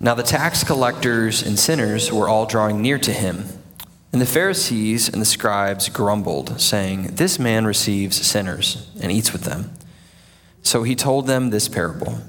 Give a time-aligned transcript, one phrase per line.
[0.00, 3.44] Now the tax collectors and sinners were all drawing near to him.
[4.12, 9.42] And the Pharisees and the scribes grumbled, saying, This man receives sinners and eats with
[9.42, 9.72] them.
[10.62, 12.20] So he told them this parable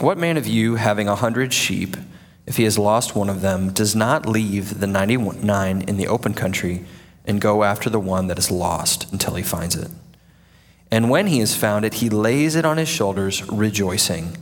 [0.00, 1.96] What man of you, having a hundred sheep,
[2.46, 6.08] if he has lost one of them, does not leave the ninety nine in the
[6.08, 6.84] open country
[7.26, 9.90] and go after the one that is lost until he finds it?
[10.90, 14.36] And when he has found it, he lays it on his shoulders, rejoicing.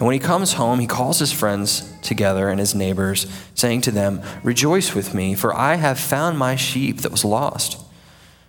[0.00, 3.90] And when he comes home, he calls his friends together and his neighbors, saying to
[3.90, 7.78] them, Rejoice with me, for I have found my sheep that was lost.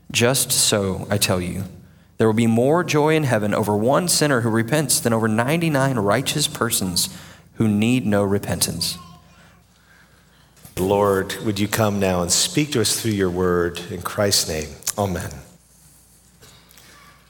[0.10, 1.66] Just so, I tell you,
[2.18, 5.98] there will be more joy in heaven over one sinner who repents than over 99
[5.98, 7.10] righteous persons
[7.56, 8.98] who need no repentance.
[10.78, 14.70] Lord, would you come now and speak to us through your word in Christ's name?
[14.98, 15.32] Amen.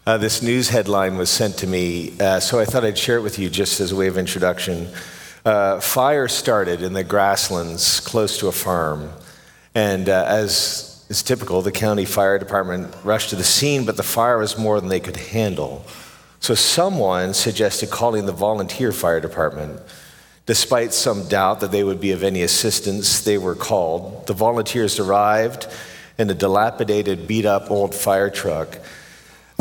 [0.04, 3.22] Uh, this news headline was sent to me, uh, so I thought I'd share it
[3.22, 4.88] with you just as a way of introduction.
[5.46, 9.12] Uh, fire started in the grasslands close to a farm,
[9.76, 14.02] and uh, as is typical, the county fire department rushed to the scene, but the
[14.02, 15.86] fire was more than they could handle.
[16.40, 19.80] So someone suggested calling the volunteer fire department.
[20.48, 24.26] Despite some doubt that they would be of any assistance, they were called.
[24.26, 25.68] The volunteers arrived
[26.18, 28.80] in a dilapidated, beat up old fire truck.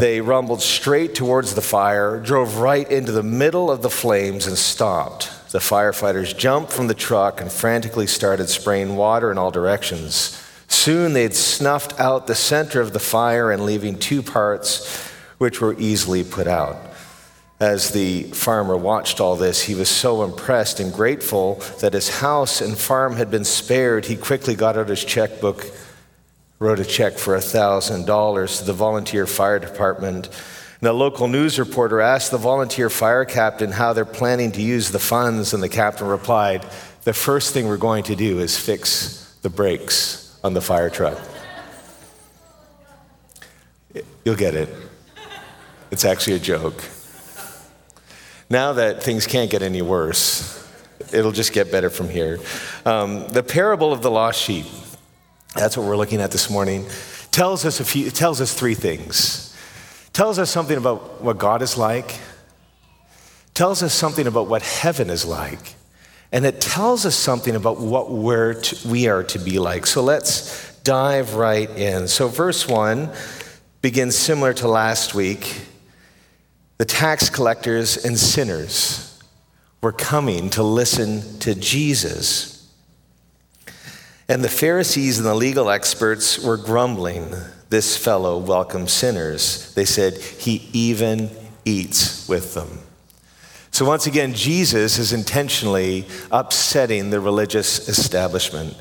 [0.01, 4.57] They rumbled straight towards the fire, drove right into the middle of the flames, and
[4.57, 5.31] stopped.
[5.53, 10.43] The firefighters jumped from the truck and frantically started spraying water in all directions.
[10.69, 15.07] Soon they'd snuffed out the center of the fire and leaving two parts
[15.37, 16.79] which were easily put out.
[17.61, 22.63] As the farmer watched all this, he was so impressed and grateful that his house
[22.63, 25.67] and farm had been spared, he quickly got out his checkbook
[26.61, 30.29] wrote a check for $1,000 to the volunteer fire department.
[30.81, 34.91] And a local news reporter asked the volunteer fire captain how they're planning to use
[34.91, 36.67] the funds, and the captain replied,
[37.05, 41.19] The first thing we're going to do is fix the brakes on the fire truck.
[44.27, 44.69] You'll get it.
[45.91, 46.85] It's actually a joke.
[48.51, 50.63] Now that things can't get any worse,
[51.11, 52.39] it'll just get better from here.
[52.85, 54.67] Um, the parable of the lost sheep.
[55.55, 56.87] That's what we're looking at this morning.
[57.31, 59.57] Tells us a few, tells us three things.
[60.13, 62.19] Tells us something about what God is like.
[63.55, 65.75] Tells us something about what heaven is like.
[66.33, 69.87] And it tells us something about what we're to, we are to be like.
[69.87, 72.09] So let's dive right in.
[72.09, 73.11] So, verse 1
[73.83, 75.63] begins similar to last week.
[76.79, 79.19] The tax collectors and sinners
[79.83, 82.60] were coming to listen to Jesus.
[84.31, 87.35] And the Pharisees and the legal experts were grumbling,
[87.69, 89.75] This fellow welcomes sinners.
[89.75, 91.31] They said, He even
[91.65, 92.79] eats with them.
[93.73, 98.77] So, once again, Jesus is intentionally upsetting the religious establishment.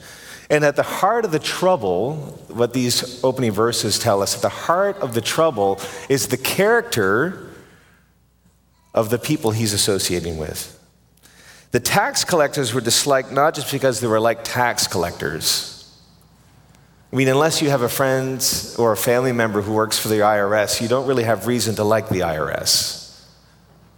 [0.52, 2.18] And at the heart of the trouble,
[2.50, 7.50] what these opening verses tell us, at the heart of the trouble is the character
[8.94, 10.79] of the people he's associating with.
[11.72, 15.76] The tax collectors were disliked not just because they were like tax collectors.
[17.12, 18.40] I mean, unless you have a friend
[18.78, 21.84] or a family member who works for the IRS, you don't really have reason to
[21.84, 23.00] like the IRS.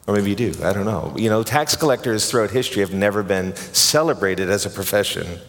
[0.07, 1.13] Or maybe you do, I don't know.
[1.17, 5.39] You know, tax collectors throughout history have never been celebrated as a profession.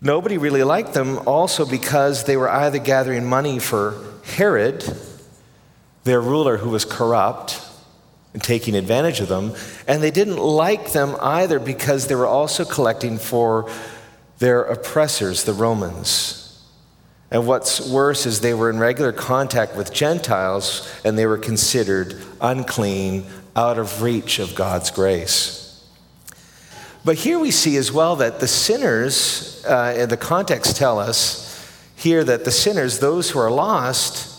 [0.00, 3.94] Nobody really liked them also because they were either gathering money for
[4.36, 4.84] Herod,
[6.04, 7.60] their ruler who was corrupt,
[8.32, 9.54] and taking advantage of them.
[9.86, 13.70] And they didn't like them either because they were also collecting for
[14.38, 16.36] their oppressors, the Romans.
[17.30, 22.20] And what's worse is they were in regular contact with Gentiles and they were considered
[22.40, 23.24] unclean,
[23.56, 25.84] out of reach of God's grace.
[27.04, 31.46] But here we see as well that the sinners, uh, the context tell us
[31.96, 34.29] here that the sinners, those who are lost,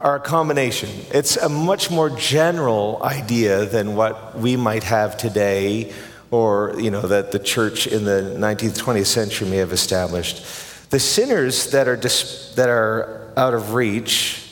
[0.00, 0.88] are a combination.
[1.12, 5.92] It's a much more general idea than what we might have today
[6.30, 10.44] or you know that the church in the 19th 20th century may have established.
[10.90, 14.44] The sinners that are dis- that are out of reach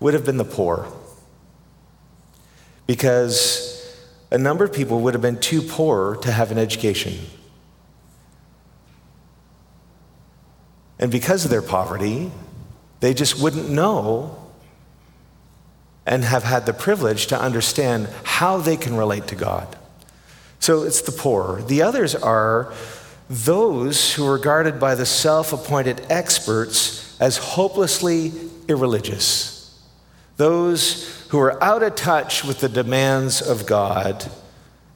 [0.00, 0.86] would have been the poor.
[2.86, 3.76] Because
[4.30, 7.18] a number of people would have been too poor to have an education.
[10.98, 12.30] And because of their poverty,
[13.00, 14.36] they just wouldn't know
[16.06, 19.76] and have had the privilege to understand how they can relate to God.
[20.58, 21.62] So it's the poor.
[21.62, 22.72] The others are
[23.28, 28.32] those who are regarded by the self appointed experts as hopelessly
[28.68, 29.56] irreligious.
[30.36, 34.30] Those who are out of touch with the demands of God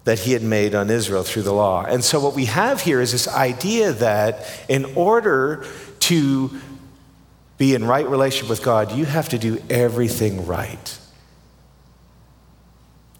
[0.05, 1.85] that he had made on Israel through the law.
[1.85, 5.65] And so, what we have here is this idea that in order
[6.01, 6.51] to
[7.57, 10.99] be in right relationship with God, you have to do everything right.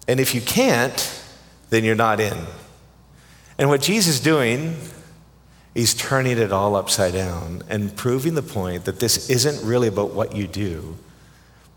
[0.07, 1.21] And if you can't,
[1.69, 2.37] then you're not in.
[3.57, 4.75] And what Jesus is doing,
[5.73, 10.11] he's turning it all upside down and proving the point that this isn't really about
[10.11, 10.97] what you do,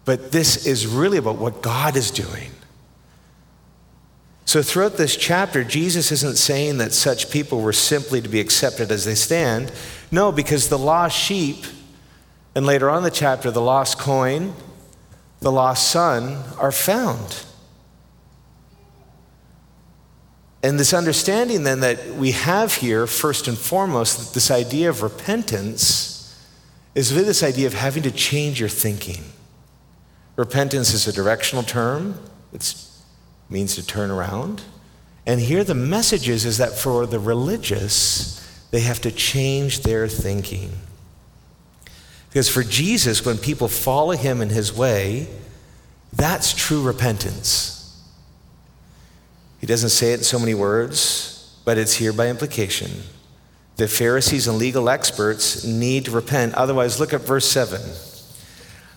[0.04, 2.50] but this is really about what God is doing.
[4.44, 8.90] So, throughout this chapter, Jesus isn't saying that such people were simply to be accepted
[8.90, 9.70] as they stand.
[10.10, 11.66] No, because the lost sheep,
[12.58, 14.52] and later on in the chapter, the lost coin,
[15.38, 17.44] the lost son are found.
[20.64, 25.02] And this understanding then that we have here, first and foremost, that this idea of
[25.02, 26.36] repentance
[26.96, 29.22] is really this idea of having to change your thinking.
[30.34, 32.18] Repentance is a directional term,
[32.52, 32.74] it
[33.48, 34.62] means to turn around.
[35.26, 40.08] And here the message is, is that for the religious, they have to change their
[40.08, 40.72] thinking.
[42.28, 45.28] Because for Jesus, when people follow him in his way,
[46.12, 47.74] that's true repentance.
[49.60, 52.90] He doesn't say it in so many words, but it's here by implication.
[53.76, 56.54] The Pharisees and legal experts need to repent.
[56.54, 57.80] Otherwise, look at verse 7.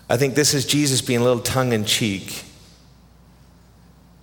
[0.08, 2.44] I think this is Jesus being a little tongue in cheek.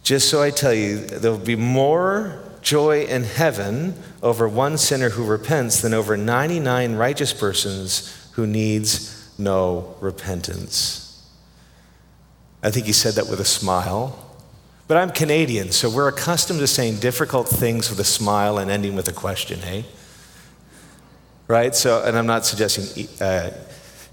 [0.03, 5.09] Just so I tell you, there will be more joy in heaven over one sinner
[5.09, 11.29] who repents than over 99 righteous persons who needs no repentance.
[12.63, 14.17] I think he said that with a smile.
[14.87, 18.95] But I'm Canadian, so we're accustomed to saying difficult things with a smile and ending
[18.95, 19.81] with a question, eh?
[21.49, 21.75] Right?
[21.75, 23.51] So, and I'm not suggesting uh,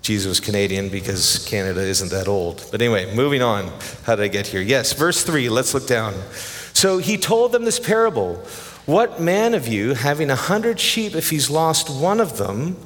[0.03, 2.67] Jesus was Canadian because Canada isn't that old.
[2.73, 3.73] But anyway, moving on.
[4.05, 4.61] How did I get here?
[4.61, 6.15] Yes, verse 3, let's look down.
[6.73, 8.35] So he told them this parable
[8.87, 12.77] What man of you, having a hundred sheep, if he's lost one of them,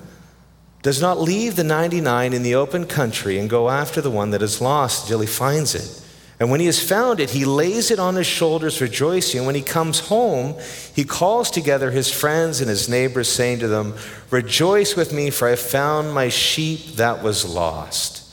[0.82, 4.43] does not leave the 99 in the open country and go after the one that
[4.43, 6.00] is lost till he finds it?
[6.41, 9.41] And when he has found it, he lays it on his shoulders, rejoicing.
[9.41, 10.59] And when he comes home,
[10.97, 13.94] he calls together his friends and his neighbors, saying to them,
[14.31, 18.26] Rejoice with me, for I have found my sheep that was lost.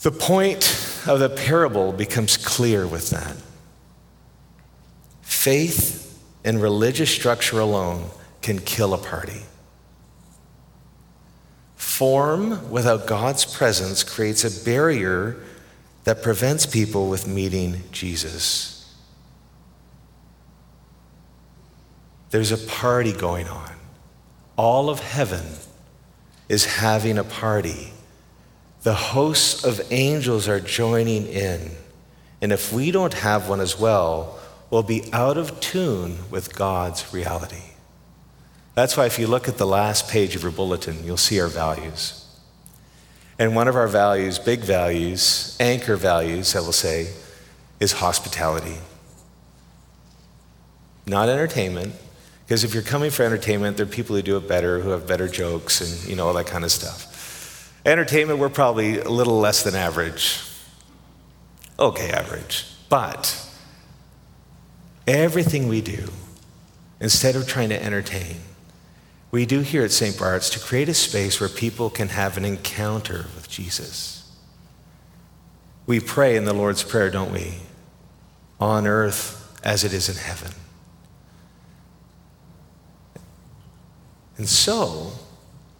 [0.00, 0.64] The point
[1.06, 3.36] of the parable becomes clear with that.
[5.20, 8.08] Faith and religious structure alone
[8.40, 9.42] can kill a party.
[12.02, 15.36] Form without God's presence creates a barrier
[16.02, 18.92] that prevents people with meeting Jesus.
[22.30, 23.70] There's a party going on.
[24.56, 25.46] All of heaven
[26.48, 27.92] is having a party.
[28.82, 31.70] The hosts of angels are joining in.
[32.40, 34.40] And if we don't have one as well,
[34.70, 37.62] we'll be out of tune with God's reality.
[38.74, 41.48] That's why, if you look at the last page of your bulletin, you'll see our
[41.48, 42.18] values.
[43.38, 47.12] And one of our values, big values, anchor values, I will say,
[47.80, 48.78] is hospitality.
[51.06, 51.94] Not entertainment,
[52.46, 55.06] because if you're coming for entertainment, there are people who do it better, who have
[55.06, 57.72] better jokes and you know all that kind of stuff.
[57.84, 60.40] Entertainment, we're probably a little less than average.
[61.78, 62.66] Okay, average.
[62.88, 63.36] But
[65.06, 66.08] everything we do,
[67.00, 68.36] instead of trying to entertain,
[69.32, 70.16] we do here at St.
[70.16, 74.30] Bart's to create a space where people can have an encounter with Jesus.
[75.86, 77.54] We pray in the Lord's Prayer, don't we?
[78.60, 80.52] On earth as it is in heaven.
[84.36, 85.12] And so,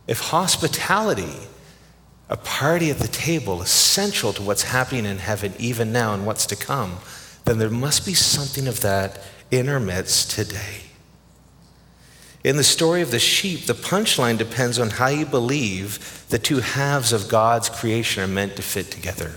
[0.06, 1.35] if hospitality,
[2.30, 6.25] a party at the table, is central to what's happening in heaven even now and
[6.25, 6.97] what's to come,
[7.44, 10.91] then there must be something of that in our midst today.
[12.44, 16.58] In the story of the sheep, the punchline depends on how you believe the two
[16.58, 19.32] halves of God's creation are meant to fit together.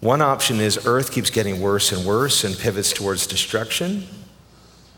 [0.00, 4.06] One option is earth keeps getting worse and worse and pivots towards destruction,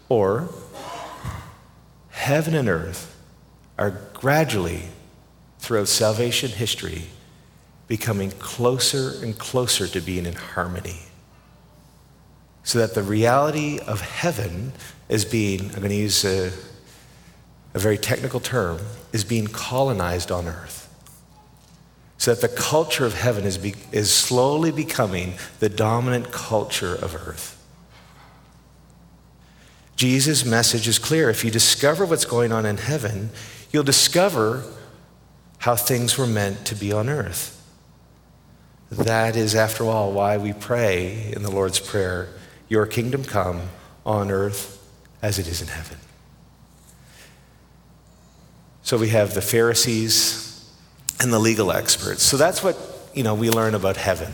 [0.09, 0.49] or
[2.11, 3.15] heaven and earth
[3.77, 4.83] are gradually,
[5.59, 7.03] throughout salvation history,
[7.89, 11.01] becoming closer and closer to being in harmony.
[12.65, 14.73] So that the reality of heaven
[15.09, 16.51] is being, I'm going to use a,
[17.75, 18.81] a very technical term,
[19.13, 20.81] is being colonized on earth.
[22.19, 27.15] So that the culture of heaven is, be, is slowly becoming the dominant culture of
[27.15, 27.55] earth.
[29.97, 31.31] Jesus' message is clear.
[31.31, 33.31] If you discover what's going on in heaven,
[33.71, 34.65] you'll discover
[35.59, 37.51] how things were meant to be on earth.
[38.91, 42.29] that is, after all, why we pray in the Lord's Prayer
[42.69, 43.63] Your kingdom come
[44.05, 44.81] on earth
[45.23, 45.99] as it is in heaven.
[48.83, 50.71] So we have the Pharisees
[51.21, 52.23] and the legal experts.
[52.23, 52.77] So that's what,
[53.15, 54.33] you know, we learn about heaven.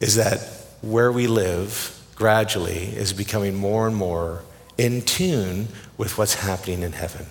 [0.00, 0.38] Is that
[0.82, 4.42] where we live gradually is becoming more and more
[4.76, 7.26] in tune with what's happening in heaven.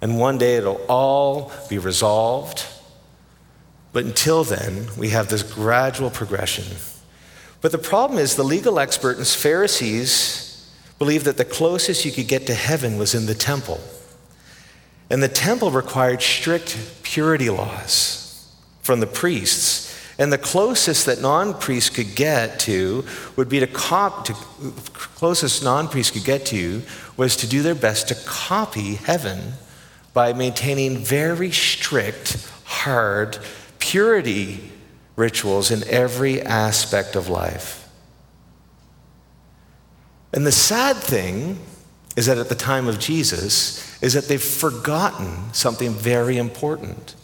[0.00, 2.64] And one day it'll all be resolved.
[3.92, 6.76] But until then, we have this gradual progression.
[7.60, 12.28] But the problem is the legal experts and Pharisees believed that the closest you could
[12.28, 13.80] get to heaven was in the temple.
[15.10, 18.46] And the temple required strict purity laws
[18.82, 19.86] from the priests.
[20.18, 23.04] And the closest that non-priests could get to
[23.36, 24.34] would be to cop to
[25.14, 26.82] closest non-priests could get to
[27.16, 29.52] was to do their best to copy heaven
[30.12, 33.38] by maintaining very strict, hard
[33.78, 34.72] purity
[35.18, 37.88] rituals in every aspect of life.
[40.32, 41.58] And the sad thing
[42.16, 47.16] is that at the time of Jesus is that they've forgotten something very important.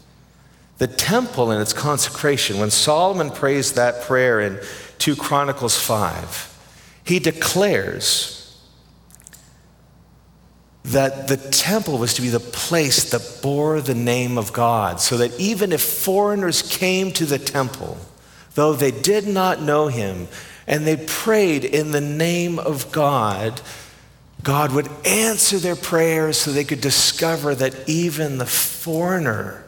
[0.78, 4.58] The temple and its consecration, when Solomon prays that prayer in
[4.98, 6.50] 2 Chronicles 5,
[7.04, 8.43] he declares
[10.84, 15.16] that the temple was to be the place that bore the name of God, so
[15.16, 17.96] that even if foreigners came to the temple,
[18.54, 20.28] though they did not know him,
[20.66, 23.60] and they prayed in the name of God,
[24.42, 29.64] God would answer their prayers so they could discover that even the foreigner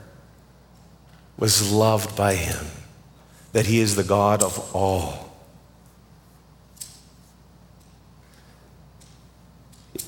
[1.38, 2.66] was loved by him,
[3.52, 5.25] that he is the God of all.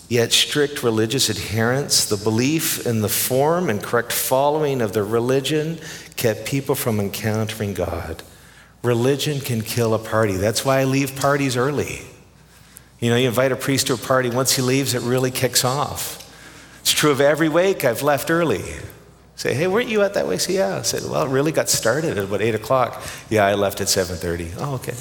[0.08, 5.78] Yet, strict religious adherence, the belief in the form and correct following of the religion
[6.16, 8.22] kept people from encountering God.
[8.82, 10.36] Religion can kill a party.
[10.36, 12.00] That's why I leave parties early.
[13.00, 15.64] You know, you invite a priest to a party, once he leaves, it really kicks
[15.64, 16.24] off.
[16.80, 18.64] It's true of every wake I've left early.
[19.36, 20.40] Say, hey, weren't you at that wake?
[20.40, 20.78] Say, yeah.
[20.78, 23.02] I said, well, it really got started at about 8 o'clock.
[23.28, 24.54] Yeah, I left at 7.30.
[24.58, 24.94] Oh, okay.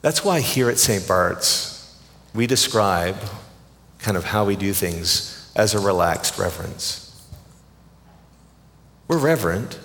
[0.00, 1.06] That's why here at St.
[1.06, 1.98] Bart's,
[2.34, 3.16] we describe
[3.98, 7.04] kind of how we do things as a relaxed reverence.
[9.08, 9.78] We're reverent,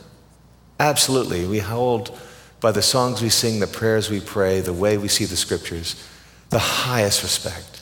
[0.80, 1.48] absolutely.
[1.48, 2.18] We hold
[2.60, 6.08] by the songs we sing, the prayers we pray, the way we see the scriptures,
[6.50, 7.82] the highest respect.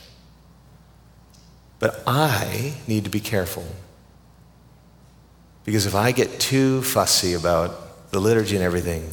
[1.80, 3.66] But I need to be careful.
[5.66, 9.10] Because if I get too fussy about the liturgy and everything,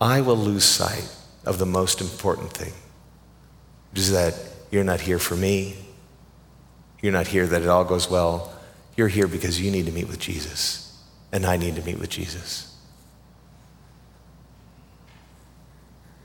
[0.00, 2.72] I will lose sight of the most important thing,
[3.90, 4.34] which is that
[4.70, 5.76] you're not here for me.
[7.02, 8.52] You're not here that it all goes well.
[8.96, 12.10] You're here because you need to meet with Jesus, and I need to meet with
[12.10, 12.76] Jesus.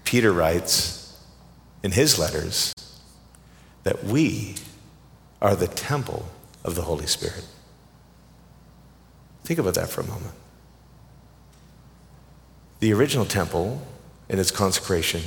[0.03, 1.17] Peter writes
[1.83, 2.73] in his letters
[3.83, 4.55] that we
[5.41, 6.25] are the temple
[6.63, 7.45] of the Holy Spirit.
[9.43, 10.33] Think about that for a moment.
[12.79, 13.81] The original temple
[14.29, 15.21] in its consecration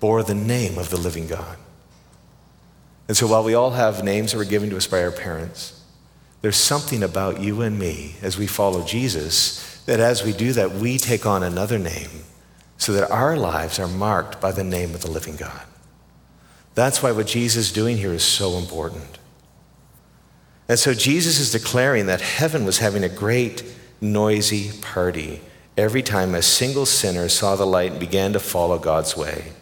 [0.00, 1.58] bore the name of the living God.
[3.06, 5.82] And so while we all have names that were given to us by our parents,
[6.42, 10.72] there's something about you and me as we follow Jesus that as we do that,
[10.72, 12.08] we take on another name
[12.78, 15.62] so that our lives are marked by the name of the living God.
[16.74, 19.18] That's why what Jesus is doing here is so important.
[20.68, 23.64] And so Jesus is declaring that heaven was having a great,
[24.00, 25.40] noisy party
[25.80, 29.52] every time a single sinner saw the light and began to follow God's way.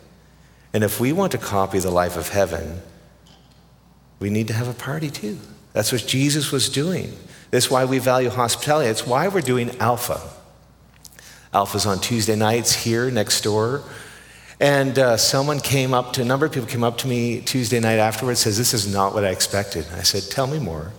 [0.75, 2.83] And if we want to copy the life of heaven,
[4.19, 5.39] we need to have a party too.
[5.73, 7.13] That's what Jesus was doing.
[7.51, 8.91] That's why we value hospitality.
[8.91, 10.21] It's why we're doing Alpha.
[11.55, 13.83] Alpha's on Tuesday nights here next door.
[14.61, 17.79] And uh, someone came up to, a number of people came up to me Tuesday
[17.79, 19.87] night afterwards, says, This is not what I expected.
[19.95, 20.93] I said, Tell me more.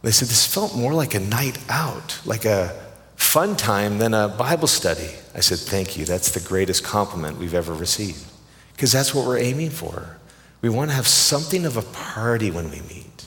[0.00, 2.85] They said, This felt more like a night out, like a
[3.16, 5.10] fun time than a Bible study.
[5.34, 6.04] I said, Thank you.
[6.04, 8.24] That's the greatest compliment we've ever received.
[8.72, 10.18] Because that's what we're aiming for.
[10.60, 13.26] We want to have something of a party when we meet.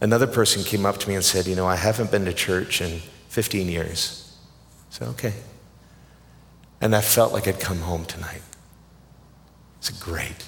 [0.00, 2.80] Another person came up to me and said, You know, I haven't been to church
[2.80, 4.36] in 15 years.
[4.90, 5.34] I said, Okay.
[6.80, 8.42] And I felt like I'd come home tonight.
[9.78, 10.44] It's great.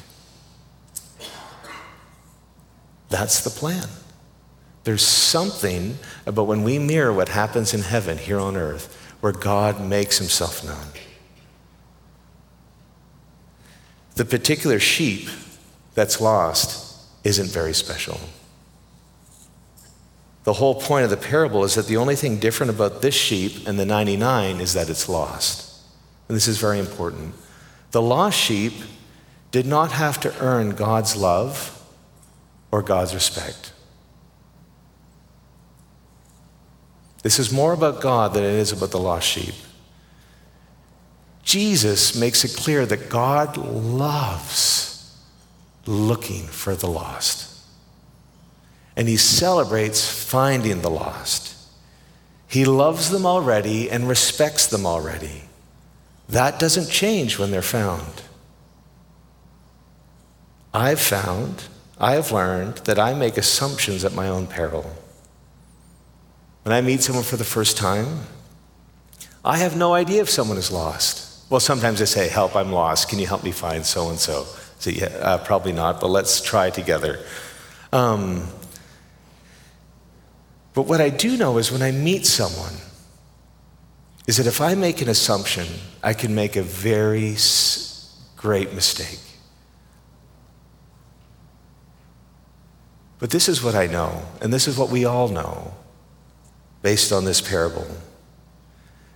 [3.09, 3.89] That's the plan.
[4.89, 9.87] There's something about when we mirror what happens in heaven here on earth where God
[9.87, 10.87] makes himself known.
[14.15, 15.29] The particular sheep
[15.95, 18.19] that's lost isn't very special.
[20.45, 23.69] The whole point of the parable is that the only thing different about this sheep
[23.69, 25.83] and the 99 is that it's lost.
[26.29, 27.35] And this is very important.
[27.91, 28.73] The lost sheep
[29.51, 31.79] did not have to earn God's love
[32.71, 33.75] or God's respect.
[37.23, 39.55] This is more about God than it is about the lost sheep.
[41.43, 45.17] Jesus makes it clear that God loves
[45.87, 47.47] looking for the lost.
[48.97, 51.57] And he celebrates finding the lost.
[52.47, 55.45] He loves them already and respects them already.
[56.29, 58.23] That doesn't change when they're found.
[60.75, 61.65] I've found,
[61.99, 64.95] I have learned that I make assumptions at my own peril.
[66.69, 68.25] When I meet someone for the first time,
[69.43, 71.49] I have no idea if someone is lost.
[71.49, 73.09] Well, sometimes I say, Help, I'm lost.
[73.09, 74.45] Can you help me find so and so?
[74.79, 77.25] So, yeah, uh, probably not, but let's try together.
[77.91, 78.49] Um,
[80.75, 82.75] but what I do know is when I meet someone,
[84.27, 85.67] is that if I make an assumption,
[86.03, 87.35] I can make a very
[88.37, 89.21] great mistake.
[93.19, 95.73] But this is what I know, and this is what we all know
[96.83, 97.87] based on this parable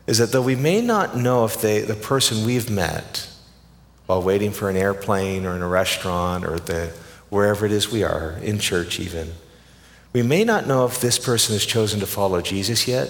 [0.06, 3.28] is that though we may not know if they, the person we've met
[4.06, 6.92] while waiting for an airplane or in a restaurant or the,
[7.30, 9.32] wherever it is we are, in church even,
[10.12, 13.08] we may not know if this person has chosen to follow Jesus yet.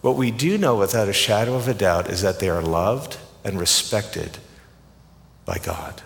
[0.00, 3.18] What we do know without a shadow of a doubt is that they are loved
[3.44, 4.38] and respected
[5.44, 6.02] by God.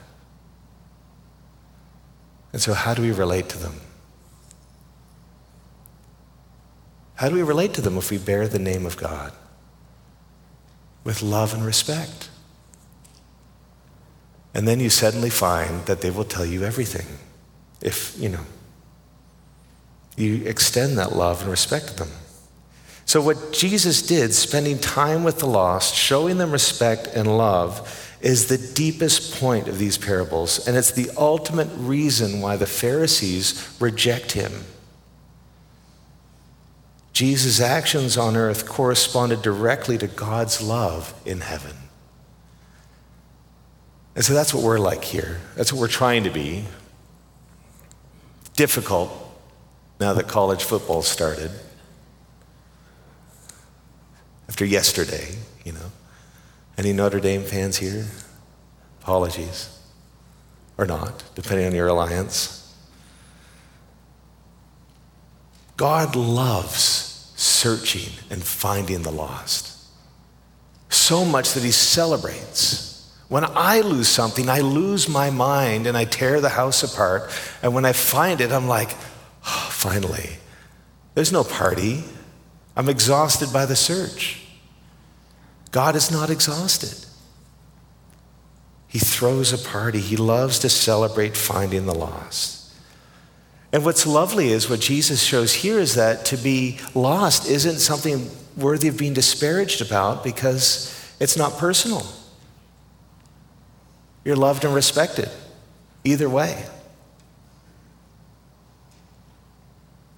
[2.52, 3.80] And so, how do we relate to them?
[7.16, 9.32] How do we relate to them if we bear the name of God?
[11.04, 12.30] With love and respect.
[14.54, 17.06] And then you suddenly find that they will tell you everything.
[17.80, 18.44] If, you know,
[20.16, 22.10] you extend that love and respect to them.
[23.04, 28.46] So, what Jesus did, spending time with the lost, showing them respect and love, is
[28.46, 30.66] the deepest point of these parables.
[30.66, 34.52] And it's the ultimate reason why the Pharisees reject him.
[37.12, 41.76] Jesus' actions on earth corresponded directly to God's love in heaven.
[44.14, 45.40] And so that's what we're like here.
[45.56, 46.64] That's what we're trying to be.
[48.56, 49.10] Difficult
[50.00, 51.50] now that college football started.
[54.48, 55.92] After yesterday, you know.
[56.76, 58.06] Any Notre Dame fans here?
[59.00, 59.78] Apologies.
[60.78, 62.61] Or not, depending on your alliance.
[65.76, 69.68] God loves searching and finding the lost.
[70.88, 73.10] So much that he celebrates.
[73.28, 77.30] When I lose something, I lose my mind and I tear the house apart.
[77.62, 78.90] And when I find it, I'm like,
[79.46, 80.36] oh, finally.
[81.14, 82.04] There's no party.
[82.76, 84.46] I'm exhausted by the search.
[85.70, 87.06] God is not exhausted.
[88.86, 90.00] He throws a party.
[90.00, 92.61] He loves to celebrate finding the lost.
[93.72, 98.28] And what's lovely is what Jesus shows here is that to be lost isn't something
[98.56, 102.06] worthy of being disparaged about because it's not personal.
[104.24, 105.30] You're loved and respected
[106.04, 106.64] either way.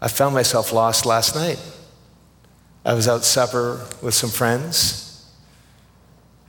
[0.01, 1.59] I found myself lost last night.
[2.85, 5.27] I was out supper with some friends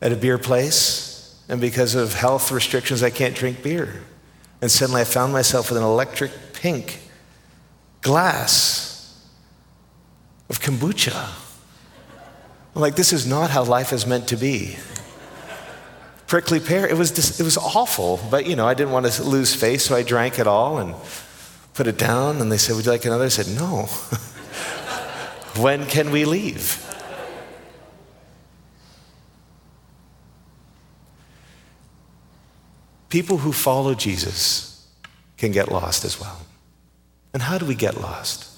[0.01, 4.03] at a beer place, and because of health restrictions, I can't drink beer.
[4.61, 6.99] And suddenly I found myself with an electric pink
[8.01, 9.19] glass
[10.49, 11.29] of kombucha.
[12.75, 14.77] I'm like, this is not how life is meant to be.
[16.27, 19.23] Prickly pear, it was, just, it was awful, but you know, I didn't want to
[19.23, 20.95] lose face, so I drank it all and
[21.73, 22.41] put it down.
[22.41, 23.25] And they said, Would you like another?
[23.25, 23.83] I said, No.
[25.61, 26.81] when can we leave?
[33.09, 34.74] People who follow Jesus
[35.37, 36.41] can get lost as well.
[37.33, 38.49] And how do we get lost?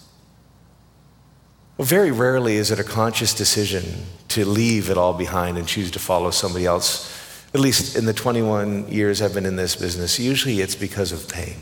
[1.78, 3.84] Well, very rarely is it a conscious decision
[4.30, 7.14] to leave it all behind and choose to follow somebody else.
[7.54, 11.30] At least in the 21 years I've been in this business, usually it's because of
[11.30, 11.56] pain.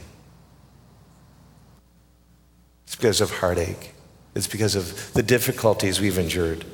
[2.86, 3.93] It's because of heartache.
[4.36, 6.65] It's because of the difficulties we've endured.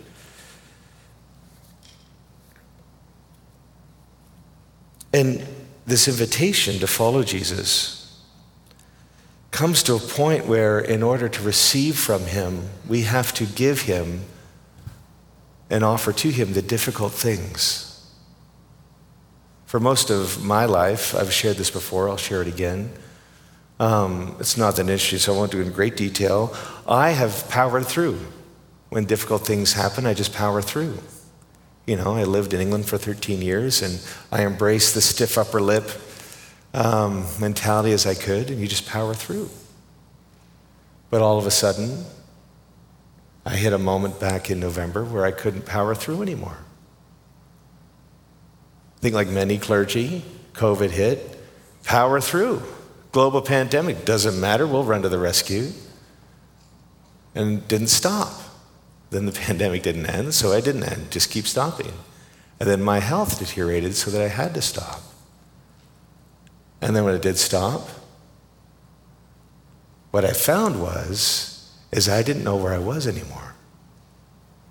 [5.13, 5.45] And
[5.85, 8.00] this invitation to follow Jesus
[9.51, 13.81] comes to a point where, in order to receive from Him, we have to give
[13.81, 14.21] Him
[15.69, 17.87] and offer to Him the difficult things.
[19.65, 22.91] For most of my life, I've shared this before, I'll share it again.
[23.79, 26.55] Um, it's not an issue, so I won't do it in great detail.
[26.87, 28.19] I have powered through.
[28.89, 30.97] When difficult things happen, I just power through.
[31.87, 35.61] You know, I lived in England for 13 years and I embraced the stiff upper
[35.61, 35.89] lip
[36.73, 39.49] um, mentality as I could, and you just power through.
[41.09, 42.05] But all of a sudden,
[43.45, 46.57] I hit a moment back in November where I couldn't power through anymore.
[48.97, 51.39] I think, like many clergy, COVID hit,
[51.83, 52.61] power through.
[53.11, 55.71] Global pandemic, doesn't matter, we'll run to the rescue.
[57.35, 58.31] And didn't stop.
[59.09, 61.91] Then the pandemic didn't end, so I didn't end, just keep stopping.
[62.59, 65.01] And then my health deteriorated so that I had to stop.
[66.81, 67.87] And then when it did stop,
[70.11, 73.55] what I found was is I didn't know where I was anymore.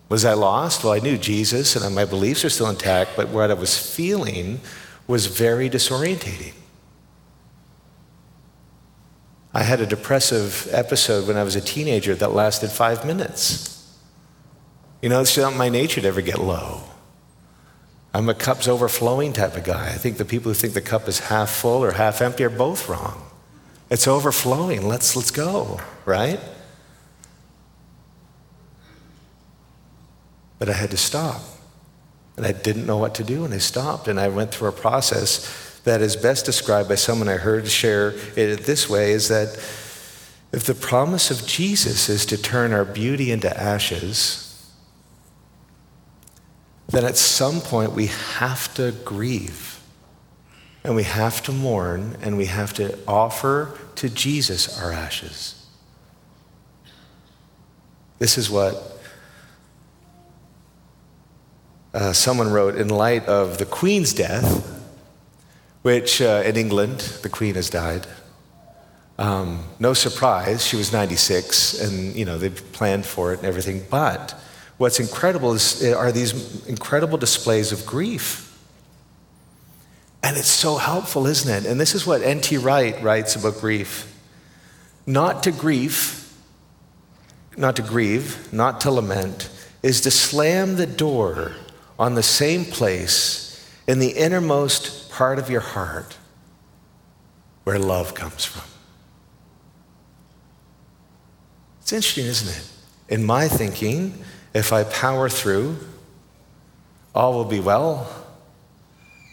[0.09, 0.83] Was I lost?
[0.83, 4.61] Well, I knew Jesus and my beliefs are still intact, but what I was feeling
[5.07, 6.55] was very disorientating.
[9.53, 13.77] I had a depressive episode when I was a teenager that lasted five minutes.
[15.03, 16.83] You know, it's not my nature to ever get low.
[18.13, 19.87] I'm a cups overflowing type of guy.
[19.87, 22.51] I think the people who think the cup is half full or half empty are
[22.51, 23.23] both wrong.
[23.89, 24.87] It's overflowing.
[24.87, 26.41] Let's, let's go, right?
[30.59, 31.41] But I had to stop.
[32.37, 34.09] And I didn't know what to do, and I stopped.
[34.09, 38.15] And I went through a process that is best described by someone I heard share
[38.37, 39.49] it this way is that
[40.53, 44.50] if the promise of Jesus is to turn our beauty into ashes,
[46.91, 49.81] then at some point we have to grieve
[50.83, 55.67] and we have to mourn and we have to offer to Jesus our ashes.
[58.19, 58.99] This is what
[61.95, 64.67] uh, someone wrote in light of the Queen's death,
[65.83, 68.07] which uh, in England, the Queen has died.
[69.19, 73.85] Um, no surprise, she was 96, and you know they planned for it and everything.
[73.91, 74.35] But
[74.81, 78.59] what's incredible is, eh, are these incredible displays of grief.
[80.23, 81.71] And it's so helpful, isn't it?
[81.71, 82.57] And this is what N.T.
[82.57, 84.11] Wright writes about grief.
[85.05, 86.35] Not to grief,
[87.59, 89.51] not to grieve, not to lament,
[89.83, 91.53] is to slam the door
[91.99, 96.17] on the same place in the innermost part of your heart
[97.65, 98.65] where love comes from.
[101.83, 103.15] It's interesting, isn't it?
[103.15, 105.79] In my thinking, if I power through,
[107.15, 108.09] all will be well.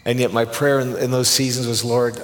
[0.06, 2.22] And yet, my prayer in, in those seasons was, Lord,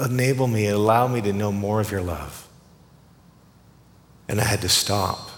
[0.00, 2.46] enable me, allow me to know more of your love.
[4.28, 5.30] And I had to stop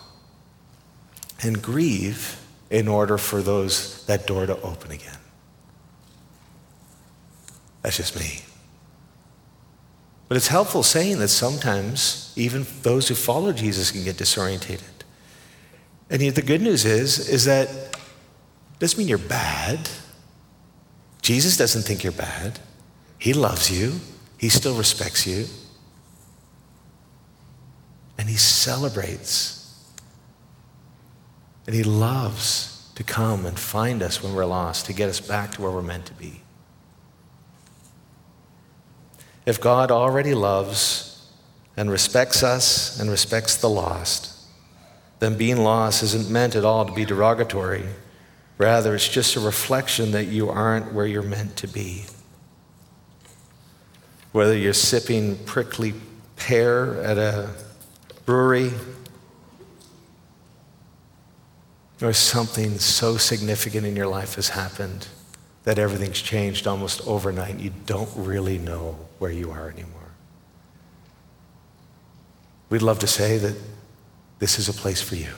[1.42, 5.16] and grieve in order for those that door to open again.
[7.83, 8.40] That's just me.
[10.29, 14.85] But it's helpful saying that sometimes even those who follow Jesus can get disorientated.
[16.11, 17.68] And yet the good news is, is that
[18.81, 19.88] doesn't mean you're bad.
[21.23, 22.59] Jesus doesn't think you're bad.
[23.18, 24.01] He loves you.
[24.37, 25.46] He still respects you.
[28.18, 29.57] And he celebrates.
[31.66, 35.53] And he loves to come and find us when we're lost, to get us back
[35.53, 36.42] to where we're meant to be.
[39.46, 41.31] If God already loves
[41.77, 44.39] and respects us and respects the lost,
[45.20, 47.85] then being lost isn't meant at all to be derogatory.
[48.59, 52.04] Rather, it's just a reflection that you aren't where you're meant to be.
[54.33, 55.94] Whether you're sipping prickly
[56.37, 57.50] pear at a
[58.24, 58.72] brewery
[62.00, 65.09] or something so significant in your life has happened
[65.64, 70.00] that everything's changed almost overnight, you don't really know where you are anymore.
[72.70, 73.56] We'd love to say that
[74.40, 75.29] this is a place for you.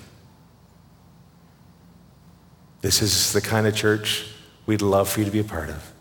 [2.81, 4.27] This is the kind of church
[4.65, 5.93] we'd love for you to be a part of.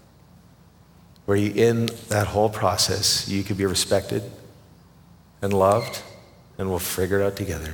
[1.25, 4.23] Where you, in that whole process, you could be respected
[5.41, 6.01] and loved,
[6.57, 7.73] and we'll figure it out together.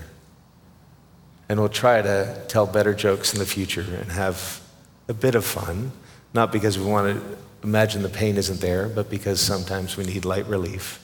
[1.49, 4.61] And we'll try to tell better jokes in the future and have
[5.07, 5.91] a bit of fun,
[6.33, 10.25] not because we want to imagine the pain isn't there, but because sometimes we need
[10.25, 11.01] light relief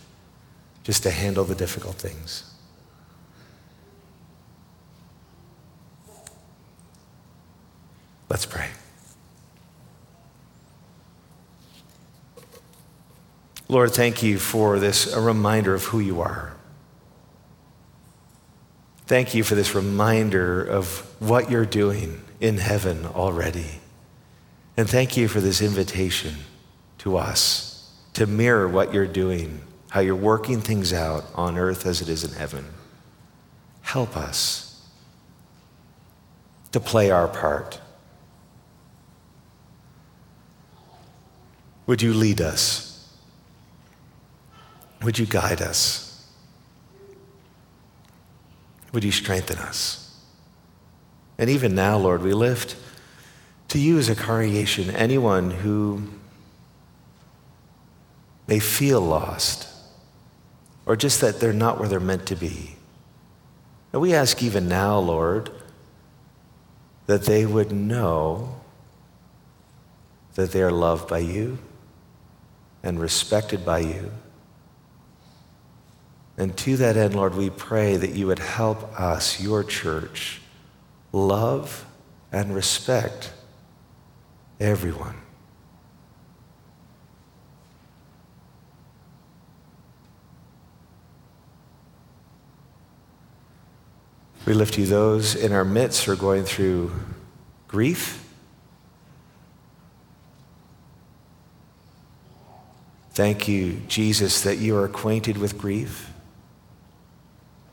[0.84, 2.53] just to handle the difficult things.
[8.34, 8.68] Let's pray.
[13.70, 16.56] Lord, thank you for this a reminder of who you are.
[19.06, 23.80] Thank you for this reminder of what you're doing in heaven already.
[24.78, 26.34] And thank you for this invitation
[26.98, 32.02] to us to mirror what you're doing how you're working things out on earth as
[32.02, 32.66] it is in heaven.
[33.84, 34.90] Help us
[36.72, 37.80] to play our part.
[41.86, 43.08] Would you lead us?
[45.02, 46.26] Would you guide us?
[48.94, 50.00] Would you strengthen us?
[51.38, 52.78] And even now, Lord, we lift
[53.70, 56.04] to you as a congregation anyone who
[58.48, 59.68] may feel lost
[60.86, 62.76] or just that they're not where they're meant to be.
[63.92, 65.50] And we ask even now, Lord,
[67.08, 68.62] that they would know
[70.36, 71.58] that they are loved by you
[72.84, 74.12] and respected by you.
[76.38, 80.42] And to that end, Lord, we pray that you would help us, your church,
[81.12, 81.86] love
[82.32, 83.32] and respect
[84.60, 85.16] everyone.
[94.46, 96.92] We lift you those in our midst who are going through
[97.68, 98.23] grief.
[103.14, 106.12] Thank you, Jesus, that you are acquainted with grief.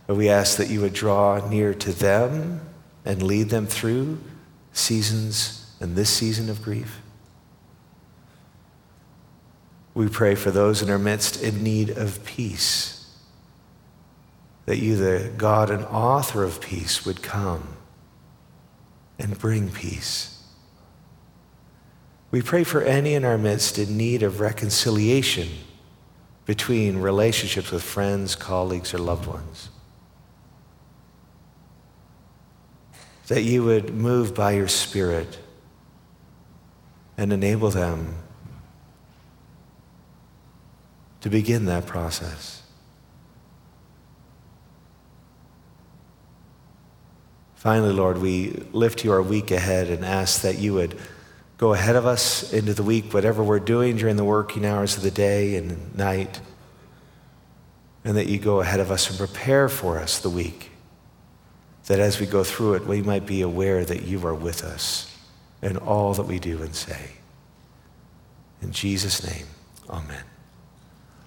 [0.06, 2.60] But we ask that you would draw near to them
[3.04, 4.18] and lead them through
[4.72, 7.00] seasons and this season of grief.
[9.94, 12.96] We pray for those in our midst in need of peace
[14.66, 17.76] that you, the God and author of peace, would come
[19.18, 20.39] and bring peace.
[22.30, 25.48] We pray for any in our midst in need of reconciliation
[26.46, 29.70] between relationships with friends, colleagues, or loved ones.
[33.28, 35.38] That you would move by your Spirit
[37.16, 38.16] and enable them
[41.20, 42.62] to begin that process.
[47.54, 50.98] Finally, Lord, we lift you our week ahead and ask that you would
[51.60, 55.02] go ahead of us into the week, whatever we're doing during the working hours of
[55.02, 56.40] the day and night,
[58.02, 60.70] and that you go ahead of us and prepare for us the week.
[61.84, 65.14] That as we go through it, we might be aware that you are with us
[65.60, 67.10] in all that we do and say.
[68.62, 69.46] In Jesus' name,
[69.90, 70.29] amen.